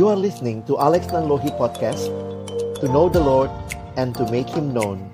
[0.00, 2.08] You are listening to Alex Nanlohi Podcast
[2.80, 3.52] To know the Lord
[4.00, 5.04] and to make Him known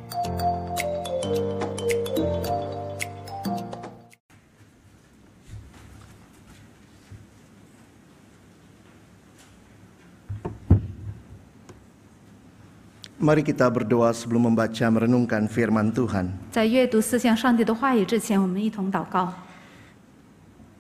[13.22, 16.34] Mari kita berdoa sebelum membaca merenungkan firman Tuhan.
[16.50, 19.32] 在阅读思想上帝的话语之前，我们一同祷告。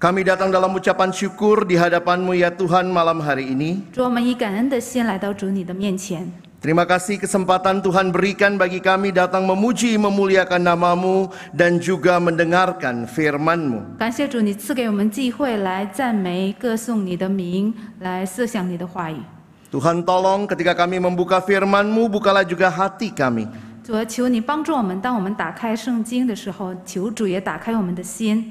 [0.02, 3.86] Kami datang dalam ucapan syukur di hadapanmu ya Tuhan malam hari ini.
[3.94, 6.26] 主，我们以感恩的心来到主你的面前。
[6.62, 13.98] Terima kasih kesempatan Tuhan berikan bagi kami datang memuji memuliakan namamu dan juga mendengarkan firmanmu.
[13.98, 19.22] 感谢主，你赐给我们机会来赞美、歌颂你的名，来思想你的话语。
[19.70, 23.46] Tuhan tolong ketika kami membuka firmanmu bukalah juga hati kami.
[23.86, 28.50] 主啊，求你帮助我们，当我们打开圣经的时候，求主也打开我们的心。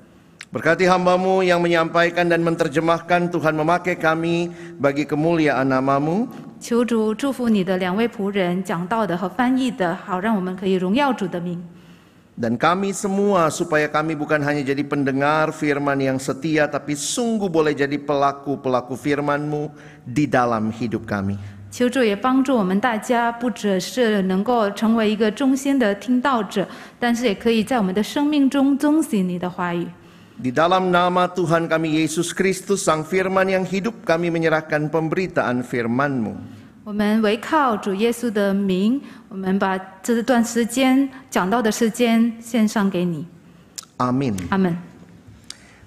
[0.50, 4.48] Berkati hambamu yang menyampaikan dan menerjemahkan Tuhan memakai kami
[4.78, 6.30] bagi kemuliaan namamu.
[6.58, 11.60] 求主祝福你的两位仆人讲道的和翻译的，好让我们可以荣耀主的名。
[12.40, 17.72] Dan kami semua supaya kami bukan hanya jadi pendengar firman yang setia tapi sungguh boleh
[17.76, 19.68] jadi pelaku-pelaku firmanmu
[20.06, 21.36] di dalam hidup kami.
[21.70, 26.66] 求主也帮助我们大家，不只是能够成为一个忠心的听道者，
[26.98, 29.86] 但是也可以在我们的生命中遵循你的话语。
[30.40, 36.36] Di dalam nama Tuhan kami Yesus Kristus Sang Firman yang hidup kami menyerahkan pemberitaan firmanmu.
[36.84, 43.26] 我们唯靠主耶稣的名，我们把这段时间讲道的时间献上给你。
[43.96, 44.36] Amin.
[44.50, 44.76] 阿门。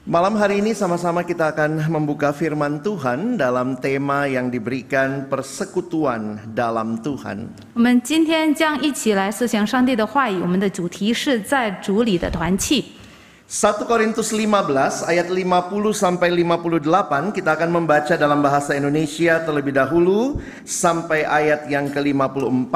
[0.10, 6.98] Malam hari ini sama-sama kita akan membuka firman Tuhan dalam tema yang diberikan persekutuan dalam
[7.06, 7.46] Tuhan.
[7.76, 12.84] 我们今天将一起来思想上帝的话语，我们的主题是在主里的团契。
[13.50, 20.38] 1 Korintus 15 ayat 50 sampai 58 kita akan membaca dalam bahasa Indonesia terlebih dahulu
[20.62, 22.74] sampai ayat yang ke-54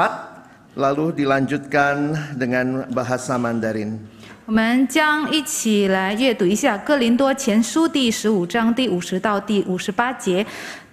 [0.73, 4.01] lalu dilanjutkan dengan bahasa Mandarin.
[4.45, 10.43] 我们将一起来阅读一下《哥林多前书》第十五章第五十到第五十八节，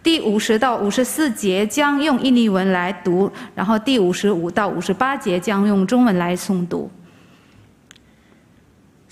[0.05, 6.89] 第五十到五十四节将用印尼文来读，然后第五十五到五十八节将用中文来诵读。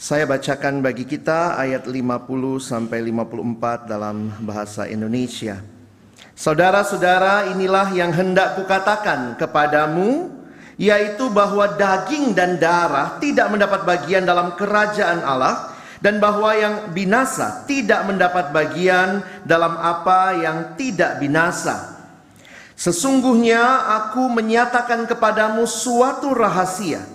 [0.04, 2.28] Saya bacakan bagi kita ayat 50
[2.60, 5.64] sampai 54 dalam bahasa Indonesia.
[6.36, 10.28] Saudara-saudara, inilah yang hendak kukatakan kepadamu,
[10.76, 15.72] yaitu bahwa daging dan darah tidak mendapat bagian dalam kerajaan Allah,
[16.04, 21.96] dan bahwa yang binasa tidak mendapat bagian dalam apa yang tidak binasa.
[22.76, 27.08] Sesungguhnya aku menyatakan kepadamu suatu rahasia.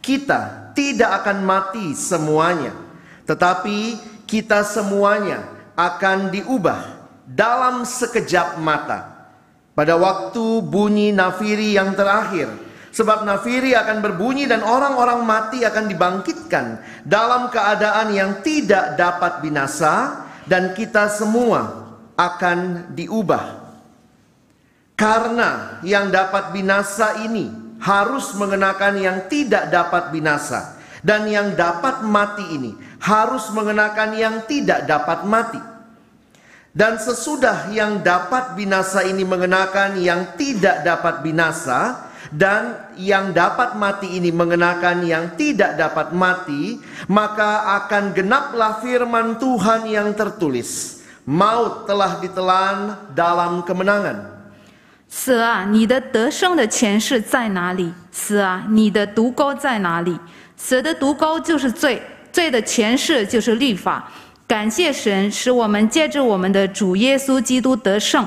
[0.00, 2.72] Kita tidak akan mati semuanya,
[3.28, 5.44] tetapi kita semuanya
[5.76, 9.28] akan diubah dalam sekejap mata.
[9.76, 12.48] Pada waktu bunyi nafiri yang terakhir,
[12.96, 20.24] sebab nafiri akan berbunyi dan orang-orang mati akan dibangkitkan dalam keadaan yang tidak dapat binasa,
[20.48, 23.60] dan kita semua akan diubah
[25.00, 32.44] karena yang dapat binasa ini harus mengenakan yang tidak dapat binasa dan yang dapat mati
[32.52, 35.60] ini harus mengenakan yang tidak dapat mati.
[36.70, 44.06] Dan sesudah yang dapat binasa ini mengenakan yang tidak dapat binasa dan yang dapat mati
[44.14, 46.78] ini mengenakan yang tidak dapat mati,
[47.10, 51.02] maka akan genaplah firman Tuhan yang tertulis.
[51.26, 54.39] Maut telah ditelan dalam kemenangan.
[55.12, 57.92] 死啊，你的得胜的权势在哪里？
[58.12, 60.16] 死啊，你的毒钩在哪里？
[60.56, 64.08] 死的毒钩就是罪，罪的权势就是律法。
[64.46, 68.26] 感谢神，使我们借着我们的主耶稣基督得胜。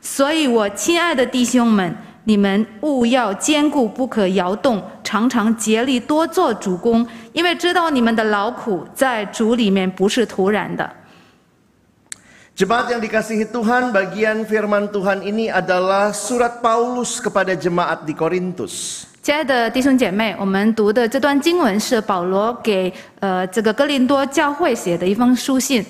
[0.00, 1.94] 所以我亲爱的弟兄们，
[2.24, 10.90] 你们务要坚固，不可摇动，常常竭力多做主公，因为知道你们的劳苦在主里面不是徒然的。
[12.57, 19.05] Jemaat yang dikasihi Tuhan, bagian firman Tuhan ini adalah surat Paulus kepada jemaat di Korintus.
[19.21, 25.85] 亲爱的弟兄姐妹，我们读的这段经文是保罗给呃这个哥林多教会写的一封书信。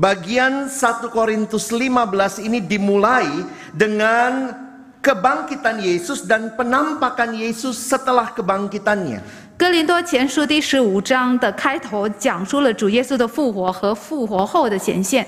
[0.00, 3.28] Bagian 1 Korintus 15 ini dimulai
[3.76, 4.56] dengan
[5.02, 9.20] kebangkitan Yesus dan penampakan Yesus setelah kebangkitannya.
[9.58, 15.26] 哥林多前书第十五章的开头讲述了主耶稣的复活和复活后的显现。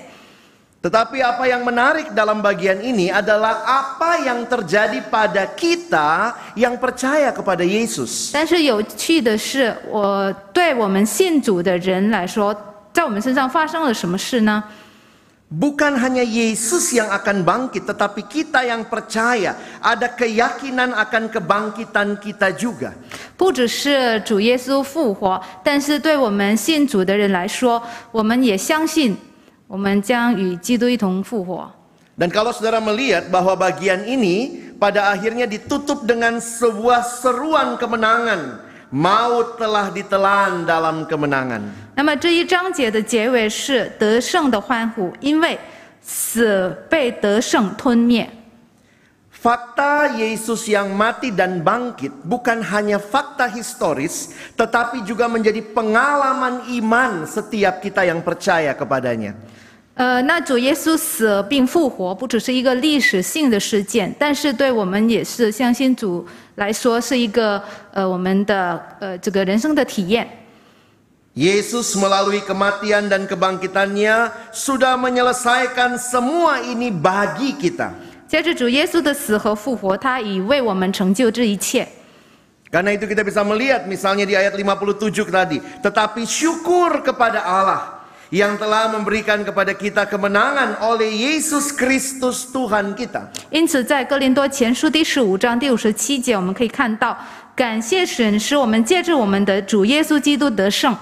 [0.84, 7.28] Tetapi apa yang menarik dalam bagian ini adalah apa yang terjadi pada kita yang percaya
[7.36, 8.32] kepada Yesus.
[8.32, 12.56] 但是有趣的是，我对我们信主的人来说，
[12.94, 14.64] 在我们身上发生了什么事呢？
[15.52, 22.56] Bukan hanya Yesus yang akan bangkit, tetapi kita yang percaya ada keyakinan akan kebangkitan kita
[22.56, 22.94] juga.
[23.36, 29.18] 不只是主耶稣复活，但是对我们信主的人来说，我们也相信
[29.66, 31.70] 我们将与基督一同复活。
[32.18, 38.68] Dan kalau saudara melihat bahwa bagian ini pada akhirnya ditutup dengan sebuah seruan kemenangan.
[38.90, 41.62] Maut telah ditelan dalam kemenangan.
[41.94, 45.56] 那么这一章节的结尾是得胜的欢呼，因为
[46.02, 48.28] 死被得胜吞灭。
[49.44, 57.24] Fakta Yesus yang mati dan bangkit bukan hanya fakta historis, tetapi juga menjadi pengalaman iman
[57.24, 59.32] setiap kita yang percaya kepadanya.
[59.96, 66.26] 呃，那主耶稣死并复活，不只是一个历史性的事件，但是对我们也是相信主
[66.56, 67.62] 来说是一个
[67.92, 70.28] 呃我们的呃这个人生的体验。
[71.36, 77.92] Yesus melalui kematian dan kebangkitannya sudah menyelesaikan semua ini bagi kita.
[78.27, 81.87] 接着主耶稣的死和复活，他已为我们成就这一切。
[82.71, 85.61] Karena itu kita bisa melihat misalnya di ayat 57 tadi.
[85.81, 93.29] Tetapi syukur kepada Allah yang telah memberikan kepada kita kemenangan oleh Yesus Kristus Tuhan kita.
[93.53, 97.15] 因此，在哥林多前书第十五章第五十七节，我们可以看到，
[97.55, 100.97] 感谢神使我们借着我们的主耶稣基督得胜。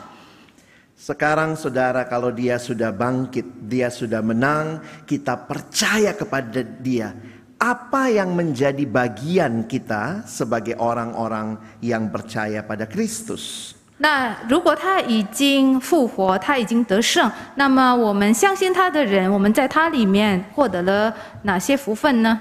[1.02, 7.14] Sekarang saudara kalau dia sudah bangkit, dia sudah menang, kita percaya kepada dia.
[7.58, 13.74] Apa yang menjadi bagian kita sebagai orang-orang yang percaya pada Kristus?
[13.98, 21.12] 那如果他已经复活，他已经得胜，那么我们相信他的人，我们在他里面获得了
[21.42, 22.40] 哪些福分呢？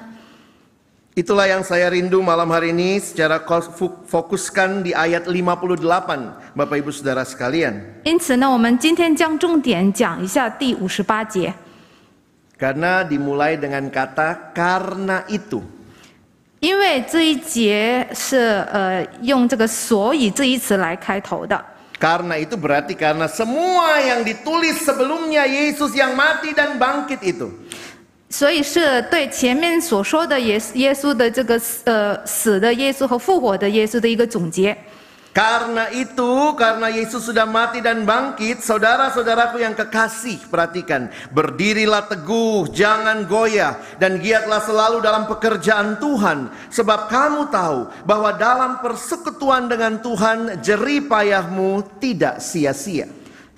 [1.18, 6.78] Itulah yang saya rindu malam hari ini secara kos- fu- fokuskan di ayat 58 Bapak
[6.78, 7.81] Ibu Saudara sekalian.
[8.06, 11.56] 因此呢，我们今天将重点讲一下第五十八节，
[12.60, 15.62] Karena dimulai dengan kata karena itu.
[16.60, 21.58] 因为这一节是呃用这个“所以”这一词来开头的。
[22.00, 27.50] Karena itu berarti karena semua yang ditulis sebelumnya Yesus yang mati dan bangkit itu.
[28.31, 34.75] 所以是对前面所说的耶耶稣的这个死呃死的耶稣和复活的耶稣的一个总结。
[35.38, 43.22] Karena itu, karena Yesus sudah mati dan bangkit, saudara-saudaraku yang kekasih, perhatikan, berdirilah teguh, jangan
[43.30, 50.58] goyah, dan giatlah selalu dalam pekerjaan Tuhan, sebab kamu tahu bahwa dalam persekutuan dengan Tuhan,
[50.58, 53.06] jerih payahmu tidak sia-sia.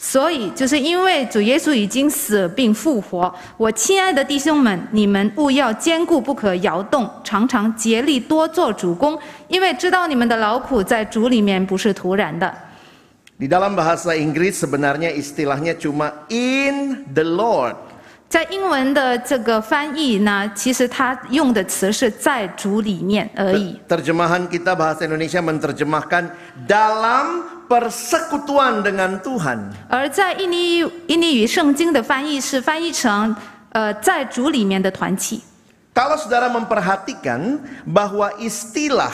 [0.05, 9.19] 所以，就是因为主耶稣已经死并复活，我亲爱的弟兄们，你们务要坚固，不可摇动，常常竭力多做主公，
[9.49, 12.55] 因为知道你们的劳苦在主里面不是徒然的。
[13.41, 17.75] Di dalam bahasa Inggris sebenarnya istilahnya cuma in the Lord.
[18.29, 23.79] 在英文的这个翻译呢，其实它用的词是在主里面而已。
[23.89, 26.29] Terjemahan kita bahasa Indonesia menerjemahkan
[26.67, 29.72] dalam persekutuan dengan Tuhan.
[29.90, 33.36] 而在印尼语印尼语圣经的翻译是翻译成
[33.72, 35.42] 呃在主里面的团契。
[35.94, 39.12] Kalau saudara memperhatikan bahwa istilah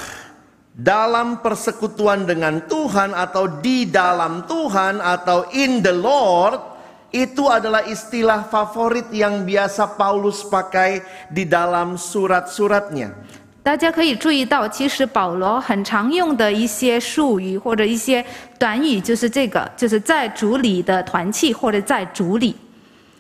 [0.76, 6.76] dalam persekutuan dengan Tuhan atau di dalam Tuhan atau in the Lord
[7.16, 11.00] itu adalah istilah favorit yang biasa Paulus pakai
[11.32, 13.16] di dalam surat-suratnya.
[13.63, 18.25] 大家可以注意到，其实保罗很常用的一些术语或者一些
[18.59, 22.57] 短语，就是这个，就是在主里的团契或者在主里。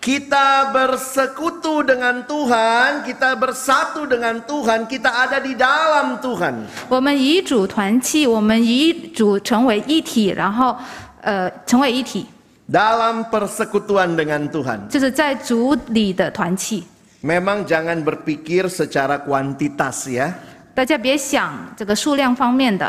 [0.00, 6.54] Kita bersekutu dengan Tuhan, kita bersatu dengan Tuhan, kita ada di dalam Tuhan.
[6.88, 10.75] 我们与主团契，我们与主成为一体，然后
[11.20, 12.25] 呃成为一体
[12.73, 14.88] ，Dalam persekutuan dengan Tuhan.
[14.88, 16.85] 就是在主里的团契。
[17.25, 20.34] Memang jangan berpikir secara kuantitas ya.
[20.75, 22.86] 大家别想这个数量方面的，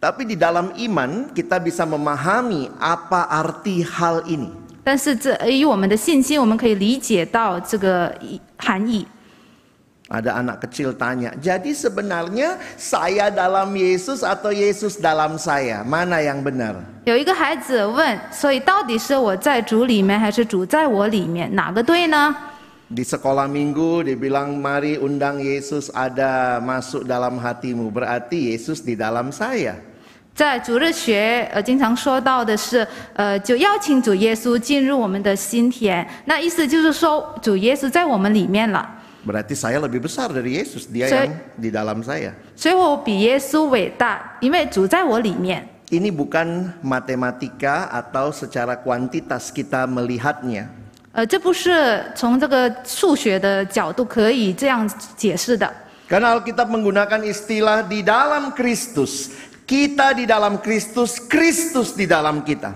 [0.00, 4.48] Tapi di dalam iman kita bisa memahami apa arti hal ini.
[4.84, 9.06] 但是这以我们的信心，我们可以理解到这个意含义。
[10.08, 15.80] Ada anak kecil tanya, jadi sebenarnya saya dalam Yesus atau Yesus dalam saya?
[15.80, 16.76] Mana yang benar?
[17.04, 22.36] 有一个孩子问，所以到底是我在主里面，还是主在我里面，哪个对呢？
[22.88, 27.88] Di sekolah minggu dibilang mari undang Yesus ada masuk dalam hatimu.
[27.88, 29.80] Berarti Yesus di dalam saya.
[30.34, 36.06] 在主日学，呃，经常说到的是，呃，就邀请主耶稣进入我们的心田。
[36.26, 38.84] 那意思就是说，主耶稣在我们里面了，
[39.24, 40.90] Berarti saya lebih besar dari Yesus.
[40.90, 42.34] Dia Saya- yang di dalam saya.
[42.54, 45.66] 所以我比耶稣伟大，因为主在我里面。
[45.88, 50.66] Ini bukan matematika atau secara kuantitas kita melihatnya.
[51.12, 55.72] 呃，这不是从这个数学的角度可以这样解释的，
[56.08, 59.30] Karena Alkitab menggunakan istilah di dalam Kristus.
[59.64, 62.74] Kita di dalam Kristus, Kristus di dalam kita.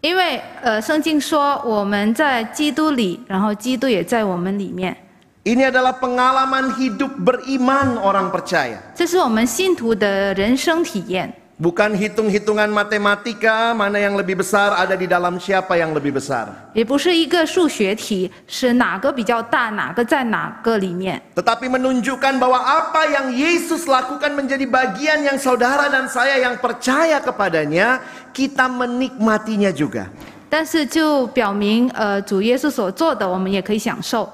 [0.00, 4.96] 因为呃，圣经说我们在基督里，然后基督也在我们里面，
[5.44, 8.78] Ini adalah pengalaman hidup beriman orang percaya.
[8.94, 11.34] 这是我们信徒的人生体验。
[11.62, 16.50] Bukan hitung-hitungan matematika mana yang lebih besar ada di dalam siapa yang lebih besar.
[16.74, 26.58] 也不是一个数学题，是哪个比较大，哪个在哪个里面， Tetapi menunjukkan bahwa apa yang Yesus lakukan menjadi bagian yang saudara dan saya yang
[26.58, 28.02] percaya kepadanya,
[28.34, 30.10] kita menikmatinya juga.
[30.50, 34.28] 但是就表明，呃，主耶稣所做的，我们也可以享受。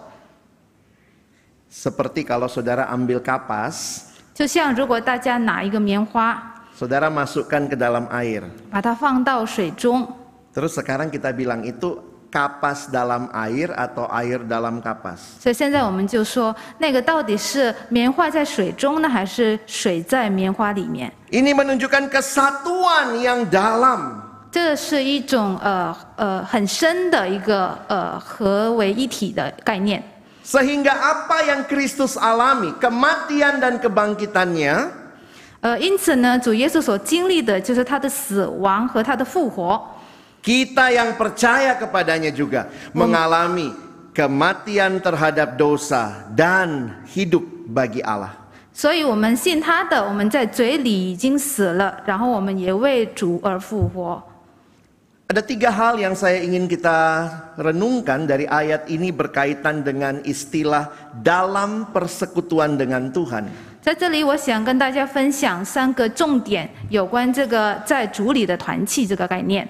[1.68, 4.00] Seperti kalau saudara ambil kapas,
[4.32, 8.44] 就像如果大家拿一个棉花， saudara masukkan ke dalam air.
[8.70, 10.06] 把它放到水中，
[10.54, 15.40] Terus sekarang kita bilang itu kapas dalam air atau air dalam kapas.
[15.40, 21.11] 所以现在我们就说，那个到底是棉花在水中呢，还是水在棉花里面？
[21.30, 24.28] Ini menunjukkan kesatuan yang dalam.
[24.50, 30.02] 这是一种呃呃很深的一个呃合为一体的概念。
[30.40, 34.88] Sehingga apa yang Kristus alami, kematian dan kebangkitannya,
[35.62, 39.80] 呃，因此呢，主耶稣所经历的就是他的死亡和他的复活。
[40.38, 43.75] kita yang percaya kepadanya juga mengalami
[44.14, 48.30] kematian terhadap dosa dan hidup bagi Allah.
[48.73, 54.23] 所以我们信他的，我们在嘴里已经死了，然后我们也为主而复活。
[55.28, 60.88] Ada tiga hal yang saya ingin kita renungkan dari ayat ini berkaitan dengan istilah
[61.20, 63.44] dalam persekutuan dengan Tuhan.
[63.82, 69.66] 在这里，我想跟大家分享三个重点，有关这个在主里的团契这个概念。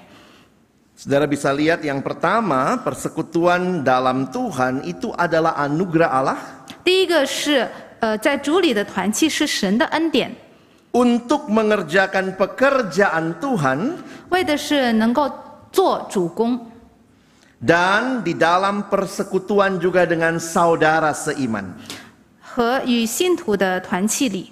[0.99, 6.35] Saudara bisa lihat yang pertama, persekutuan dalam Tuhan itu adalah anugerah Allah
[6.83, 7.65] 第一个是，
[8.01, 10.35] 呃，在主里的团契是神的恩典，
[10.91, 13.95] untuk mengerjakan pekerjaan Tuhan
[14.27, 15.31] 为的是能够
[15.71, 16.59] 做主公，
[17.63, 21.79] dan di dalam persekutuan juga dengan saudara seiman.
[22.53, 24.51] 和与信徒的团契里。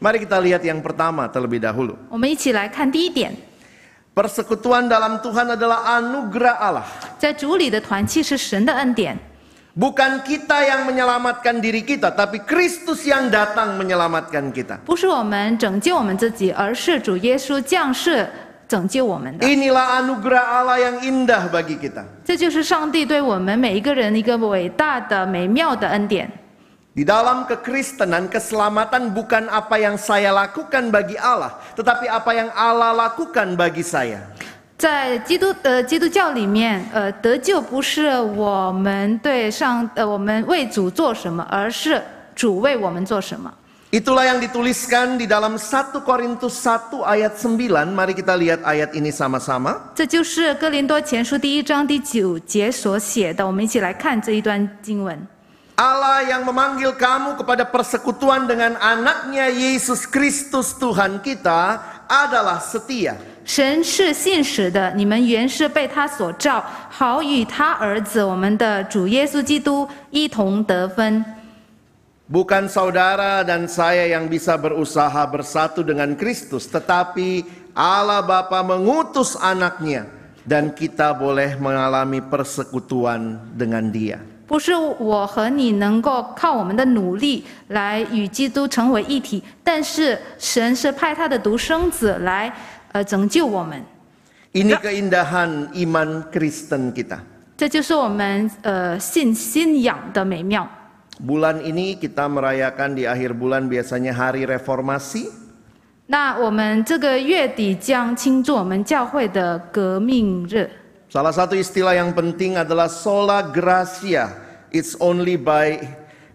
[0.00, 1.96] Mari kita lihat yang pertama terlebih dahulu.
[2.08, 3.34] 我们一起来看第一点，
[4.14, 6.86] Persekutuan dalam Tuhan adalah anugerah Allah.
[7.18, 9.18] 在主里的团契是神的恩典，
[9.78, 14.78] Bukan kita yang menyelamatkan diri kita, tapi Kristus yang datang menyelamatkan kita.
[14.86, 18.28] 不是我们拯救我们自己，而是主耶稣降世
[18.66, 19.46] 拯救我们的。
[19.46, 22.02] Inilah anugerah Allah yang indah bagi kita.
[26.94, 32.90] Di dalam kekristenan, keselamatan bukan apa yang saya lakukan bagi Allah, tetapi apa yang Allah
[32.90, 34.18] lakukan bagi saya.
[34.78, 42.02] 在基督呃基督教里面，呃得救不是我们对上呃我们为主做什么，而是
[42.34, 43.52] 主为我们做什么。
[43.90, 47.88] Itulah yang dituliskan di dalam 1 Korintus 1 ayat 9.
[47.94, 49.94] Mari kita lihat ayat ini sama-sama.
[49.94, 53.46] 这就是哥林多前书第一章第九节所写的。
[53.46, 55.18] 我们一起来看这一段经文。
[55.78, 61.78] Allah yang memanggil kamu kepada persekutuan dengan anaknya Yesus Kristus Tuhan kita
[62.10, 63.14] adalah setia.
[63.48, 71.24] 神是信实的，你们原是被他所召，好与他儿子我们的主耶稣基督一同得分。
[72.28, 80.04] Bukan saudara dan saya yang bisa berusaha bersatu dengan Kristus, tetapi Allah Bapa mengutus anaknya
[80.44, 84.20] dan kita boleh mengalami persekutuan dengan dia.
[84.53, 92.53] 不是我和你能够靠我们的努力来与基督成为一体，但是神是派他的独生子来
[92.91, 93.83] 呃拯救我们
[94.53, 97.17] ，Ini keindahan iman Kristen kita.
[97.57, 100.69] 这就是我们呃信信仰的美妙。
[101.17, 105.33] Bulan ini kita merayakan di akhir bulan biasanya hari reformasi.
[106.05, 110.69] 那我们这个月底将庆祝我们教会的革命日。
[111.09, 114.42] Salah satu istilah yang penting adalah sola gracia.
[114.72, 115.80] It's only by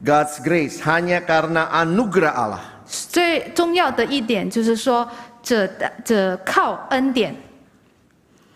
[0.02, 2.64] God's grace, hanya karena anugerah Allah.
[2.86, 5.08] 最重要的一点就是说，
[5.42, 5.68] 这
[6.04, 7.36] 这靠恩典，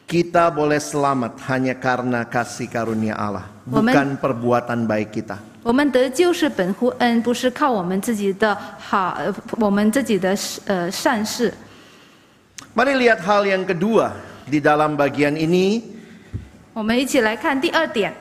[0.08, 3.94] kita boleh selamat hanya karena kasih karunia Allah, Amen.
[3.94, 5.38] bukan perbuatan baik kita.
[5.64, 11.54] 我们得救是本乎恩，不是靠我们自己的好，呃我们自己的呃善事。
[12.74, 14.12] Mari lihat hal yang kedua
[14.48, 15.82] di dalam bagian ini,
[16.74, 18.14] 我们一起来看第二点，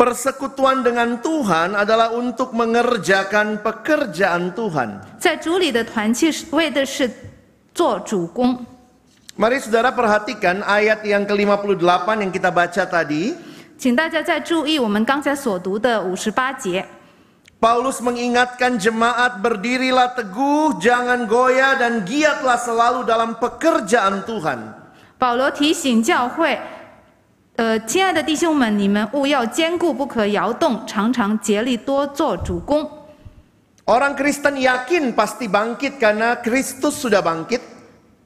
[0.00, 5.00] persekutuan dengan Tuhan adalah untuk mengerjakan pekerjaan Tuhan.
[5.18, 7.08] 在主里的团契是为的是
[7.72, 8.64] 做主公。
[9.36, 13.36] Mari saudara perhatikan ayat yang ke-58 yang kita baca tadi.
[13.76, 16.84] 请大家再注意我们刚才所读的五十八节，
[17.60, 24.88] Paulus mengingatkan jemaat berdirilah teguh, jangan goyah dan giatlah selalu dalam pekerjaan Tuhan.
[25.18, 26.60] 保罗提醒教会，
[27.56, 32.86] 呃，亲爱的弟兄们，你们务要坚固，不可摇动，常常竭力多做主公。
[33.86, 37.60] Orang Kristen yakin pasti bangkit karena Kristus sudah bangkit.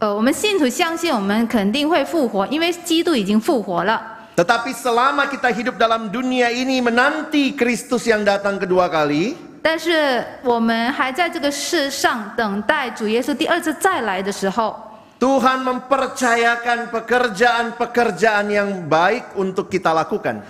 [0.01, 4.03] 呃，我们信徒相信我们肯定会复活，因为基督已经复活了。
[4.35, 14.75] Tetapi selama kita hidup dalam dunia ini menanti Kristus yang datang kedua kali, 但是我们还在这个世上等待主耶稣第二次再来的时候，
[15.16, 20.44] Tuhan mempercayakan pekerjaan-pekerjaan yang baik untuk kita lakukan.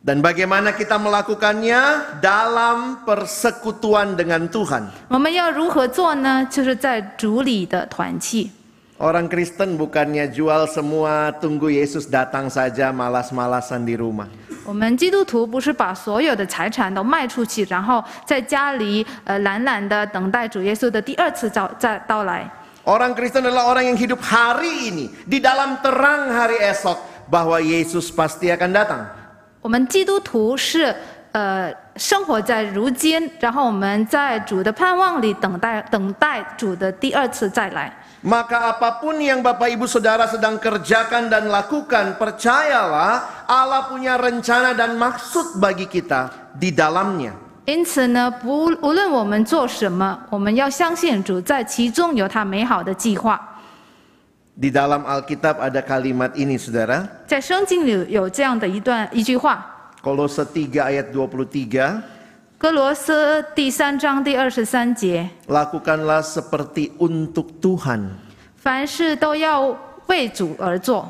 [0.00, 5.12] Dan bagaimana kita melakukannya dalam persekutuan dengan Tuhan.
[9.00, 14.28] Orang Kristen bukannya jual semua, tunggu Yesus datang saja, malas-malasan di rumah.
[14.70, 22.48] 我们基督徒不是把所有的财产都卖出去，然后在家里呃懒懒的等待主耶稣的第二次到再到来。
[22.84, 26.96] Orang Kristen adalah orang yang hidup hari ini, di dalam terang hari esok,
[27.28, 29.06] bahwa Yesus pasti akan datang.
[29.60, 30.94] 我们基督徒是
[31.32, 37.92] 呃生活在如今，然后我们在主的盼望里等待等待主的第二次再来。
[38.25, 45.61] Maka apapun yang Bapak Ibu Saudara sedang kerjakan dan lakukan, percayalah Allah punya rencana dan maksud
[45.61, 47.37] bagi kita di dalamnya.
[47.65, 53.41] 因此呢，不无论我们做什么，我们要相信主在其中有他美好的计划。
[54.57, 57.05] Di dalam Alkitab ada kalimat ini Saudara.
[57.27, 59.65] 在圣经里有这样的一段一句话，
[60.01, 62.01] Kolose 3 ayat 23.
[62.59, 68.09] 哥罗斯第三章第二十三节： Lakukanlah seperti untuk Tuhan.
[68.55, 69.75] 凡事都要
[70.07, 71.07] 为主而做。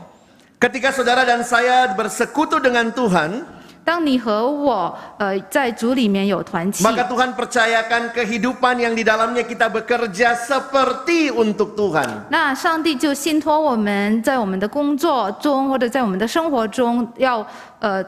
[0.60, 3.44] Ketika saudara dan saya bersekutu dengan Tuhan,
[3.86, 12.26] 当你和我呃在主里面有团契， maka Tuhan percayakan kehidupan yang di dalamnya kita bekerja seperti untuk Tuhan.
[12.30, 17.46] 那上帝就信托我们在我们的工作中或者在我们的生活中要
[17.80, 18.04] 呃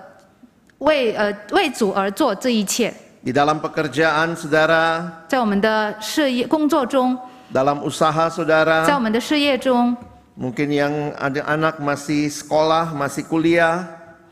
[0.80, 2.92] 为呃为主而做这一切，
[3.24, 7.18] Di dalam pekerjaan saudara, 在我们的事业工作中，
[7.54, 9.98] dalam usaha 在 saudara, 我们的事业中，
[10.40, 13.84] mungkin yang ada anak masih sekolah, masih kuliah,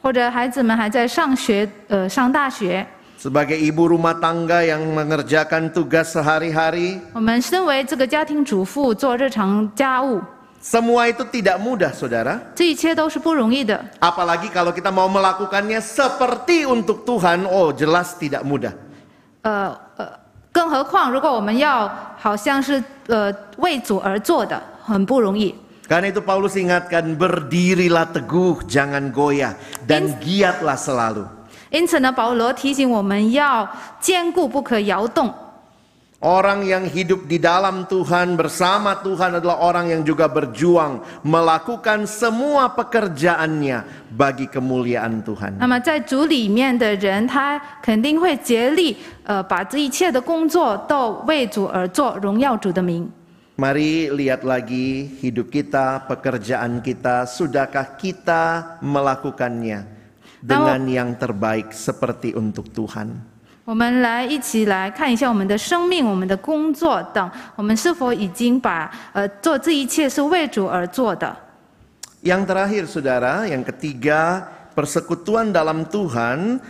[0.02, 2.86] 或者孩子们还在上学呃上大学，
[3.19, 10.21] sebagai ibu rumah tangga yang mengerjakan tugas sehari-hari, 我们身为这个家庭主妇做日常家务，
[10.62, 12.39] semua itu tidak mudah saudara.
[12.56, 13.80] 这一切都是不容易的。
[14.00, 18.74] Apalagi kalau kita mau melakukannya seperti untuk Tuhan, oh jelas tidak mudah.
[19.43, 20.10] 呃呃，
[20.52, 25.54] 更何况如果我们要好像是呃为主而做的，很不容易。
[25.88, 29.54] Karena itu Paulus ingatkan berdirilah teguh, jangan goyah
[29.86, 31.30] dan giatlah selalu.
[31.69, 33.69] 因此呢，保罗提醒我们要
[34.00, 35.32] 坚固，不可摇动。
[36.26, 42.65] Orang yang hidup di dalam Tuhan bersama Tuhan adalah orang yang juga berjuang melakukan semua
[42.74, 45.60] pekerjaannya bagi kemuliaan Tuhan.
[45.60, 53.12] 那么在主里面的人，他肯定会竭力，呃，把这一切的工作都为主而做，荣耀主的名。
[53.60, 59.86] Mari lihat lagi hidup kita, pekerjaan kita, sudahkah kita melakukannya
[60.41, 63.29] dengan yang terbaik seperti untuk Tuhan.
[63.69, 71.36] 我们来一起来看一下我们的生命、我们的工作等，我们是否已经把呃做这一切是为主而做的。
[72.21, 76.62] Yang terakhir saudara, yang ketiga, persekutuan dalam Tuhan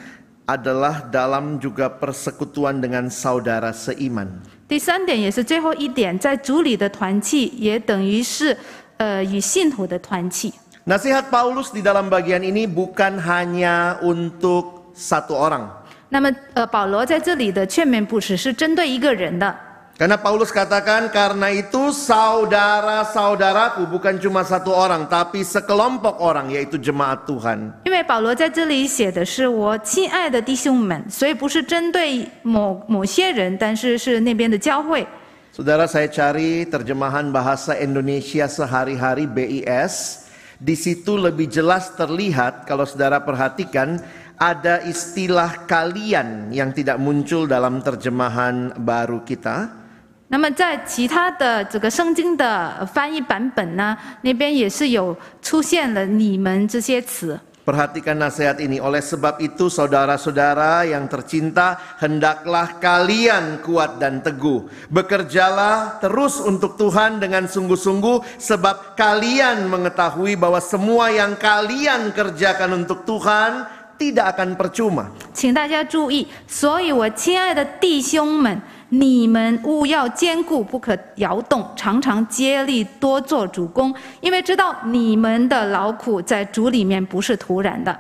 [0.48, 4.28] adalah dalam juga persekutuan dengan saudara seiman.
[4.68, 8.56] 第三点也是最后一点，在主里的团契也等于是
[8.98, 10.54] 呃与信徒的团契。
[10.86, 15.79] Nasihat Paulus di dalam bagian ini bukan hanya untuk satu orang.
[16.10, 19.54] 那么呃保罗在这里的劝勉不只是针对一个人的，
[19.96, 27.24] Karena Paulus katakan karena itu saudara-saudaraku bukan cuma satu orang tapi sekelompok orang yaitu jemaat
[27.24, 27.72] Tuhan.
[27.88, 35.08] 因为保罗在这里写的是我亲爱的弟兄们，所以不是针对某某些人，但是是那边的教会。
[35.56, 40.28] Saudara saya cari terjemahan bahasa Indonesia sehari-hari BIS.
[40.60, 44.04] Di situ lebih jelas terlihat kalau saudara perhatikan
[44.40, 49.84] ada istilah kalian yang tidak muncul dalam terjemahan baru kita.
[50.28, 57.40] 那么在其他的这个圣经的翻译版本呢，那边也是有出现了“你们”这些词。
[57.66, 58.78] Perhatikan nasihat ini.
[58.78, 64.70] Oleh sebab itu saudara-saudara yang tercinta, hendaklah kalian kuat dan teguh.
[64.94, 73.02] Bekerjalah terus untuk Tuhan dengan sungguh-sungguh sebab kalian mengetahui bahwa semua yang kalian kerjakan untuk
[73.02, 73.66] Tuhan
[74.00, 75.06] tidak akan percuma.
[75.34, 87.98] 请大家注意，所以我亲爱的弟兄们，你们务要坚固，不可摇动，常常接力，多做主公，因为知道你们的劳苦在主里面不是徒然的。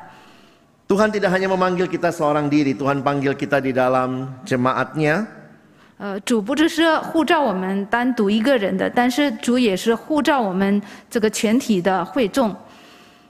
[0.87, 5.25] Tuhan tidak hanya memanggil kita seorang diri, Tuhan panggil kita di dalam jemaatnya,
[5.97, 12.53] 呃，主不只是护照我们单独一个人的，但是主也是护照我们这个全体的会众。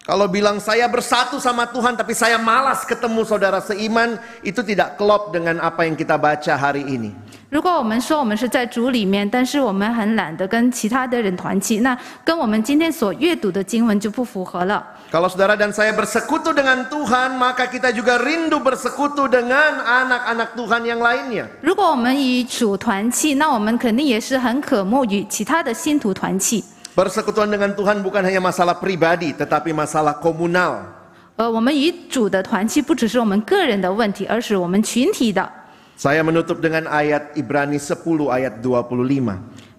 [0.06, 5.34] Kalau bilang saya bersatu sama Tuhan tapi saya malas ketemu saudara seiman, itu tidak klop
[5.34, 7.10] dengan apa yang kita baca hari ini.
[7.50, 14.86] 如果我们说我们是在主里面，但是我们很懒得跟其他的人团契，那跟我们今天所阅读的经文就不符合了。
[15.10, 20.86] Kalau saudara dan saya bersekutu dengan Tuhan, maka kita juga rindu bersekutu dengan anak-anak Tuhan
[20.86, 21.50] yang lainnya.
[21.62, 26.64] 如果我们与主团契，那我们肯定也是很渴慕与其他的信徒团契。
[26.96, 30.86] Persekutuan dengan Tuhan bukan hanya masalah pribadi, tetapi masalah komunal.
[31.36, 35.44] 呃，我们与主的团契不只是我们个人的问题，而是我们群体的。
[36.00, 38.00] Saya menutup dengan ayat Ibrani 10
[38.32, 39.36] ayat 25.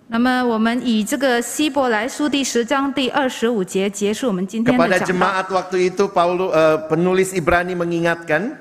[0.09, 5.15] 那么，我们以这个希伯来书第十章第二十五节结束我们今天的 Kepada 讲道。
[5.15, 8.53] jemaat waktu itu Paulus eh, penulis Ibrani mengingatkan,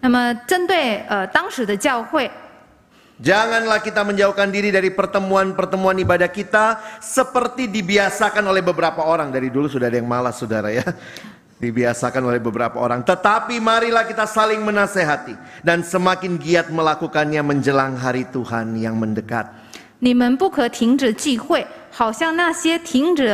[0.00, 2.30] 那么，针对呃当时的教会，
[3.22, 9.30] Janganlah kita menjauhkan diri dari pertemuan-pertemuan ibadah kita seperti dibiasakan oleh beberapa orang.
[9.30, 10.82] Dari dulu sudah ada yang malas saudara ya.
[11.62, 13.06] Dibiasakan oleh beberapa orang.
[13.06, 15.38] Tetapi marilah kita saling menasehati.
[15.62, 19.62] Dan semakin giat melakukannya menjelang hari Tuhan yang mendekat.
[20.02, 23.28] 你们不可停止聚会，好像那些停止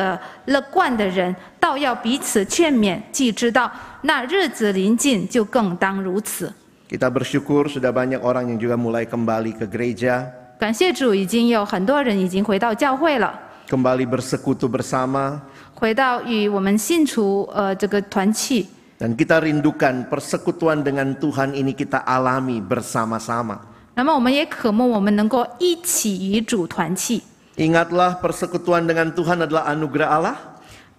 [0.45, 6.53] 了惯的人，倒要彼此劝勉，既知道那日子临近，就更当如此。
[6.93, 10.33] Kita bersyukur sudah banyak orang yang juga mulai kembali ke gereja.
[10.59, 15.39] 感谢主，已经有很多人已经回到教会了， Kembali bersekutu bersama.
[15.75, 18.67] 回到与我们信徒呃这个团契。
[18.99, 23.61] Dan kita rindukan persekutuan dengan Tuhan ini kita alami bersama-sama.
[23.95, 27.23] 那么我们也渴慕我们能够一起与主团契。
[27.55, 30.37] Ingatlah persekutuan dengan Tuhan adalah anugerah Allah.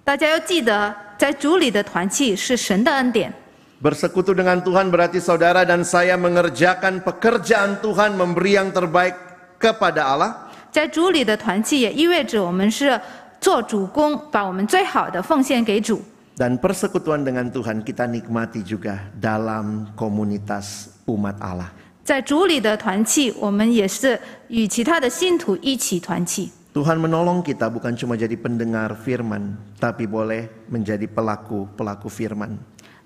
[0.06, 3.34] 大家要记得，在主里的团契是神的恩典。
[3.80, 9.16] Bersekutu dengan Tuhan berarti saudara dan saya mengerjakan pekerjaan Tuhan memberi yang terbaik
[9.56, 10.32] kepada Allah.
[10.70, 13.00] 在主里的团契也意味着我们是
[13.40, 16.04] 做主公，把我们最好的奉献给主。
[16.36, 21.72] Dan persekutuan dengan Tuhan kita nikmati juga dalam komunitas umat Allah.
[22.04, 26.52] 在主里的团契，我们也是与其他的信徒一起团契。
[26.76, 32.56] Tuhan menolong kita bukan cuma jadi pendengar firman, tapi boleh menjadi pelaku-pelaku firman.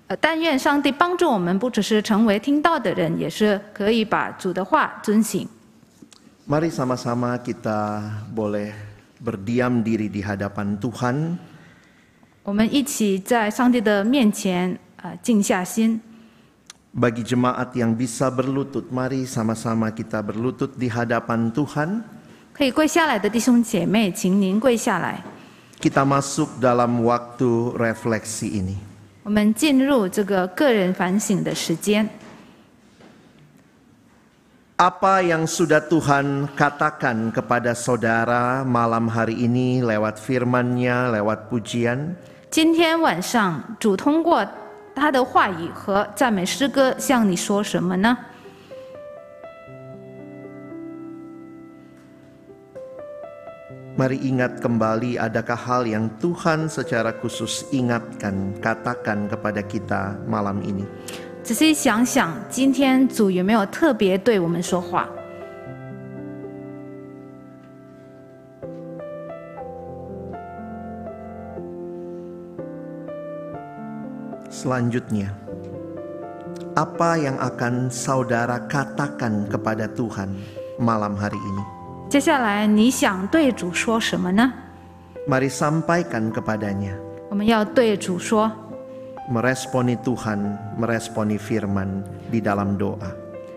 [0.08, 5.48] 呃，但愿上帝帮助我们，不只是成为听到的人，也是可以把主的话遵行。
[6.46, 8.04] Mari sama-sama kita
[8.36, 8.72] boleh
[9.24, 11.38] berdiam diri di hadapan Tuhan
[12.44, 15.98] 我们一起在上帝的面前呃静下心。
[16.92, 22.04] Bagi jemaat yang bisa berlutut, mari sama-sama kita berlutut di hadapan Tuhan.
[22.52, 25.24] 可以跪下来的弟兄姐妹，请您跪下来。
[25.80, 28.76] Kita masuk dalam waktu refleksi ini.
[29.23, 32.07] 我们进入这个个人反省的时间。
[34.79, 42.15] Apa yang sudah Tuhan katakan kepada saudara malam hari ini lewat firman-Nya, lewat pujian?
[42.49, 44.47] 今天晚上，主通过
[44.95, 48.17] 他的话语和赞美诗歌向你说什么呢？
[53.98, 60.82] Mari ingat kembali adakah hal yang Tuhan secara khusus ingatkan, katakan kepada kita malam ini.
[61.44, 65.06] 仔细想想，今天主有没有特别对我们说话？
[74.50, 75.28] Selanjutnya,
[76.72, 80.32] apa yang akan saudara katakan kepada Tuhan
[80.80, 81.77] malam hari ini?
[82.09, 84.51] 接下来你想对主说什么呢
[85.27, 86.95] ？Mari sampaikan kepadanya.
[87.29, 88.51] 我们要对主说
[89.31, 93.13] ，Meresponi Tuhan, meresponi firman di dalam doa.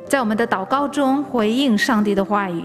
[0.06, 2.62] 在我们的祷告中回应上帝的话语。